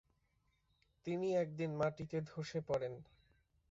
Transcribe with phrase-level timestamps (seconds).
[1.05, 2.93] তিনি একদিন মাটিতে ধসে পড়েন।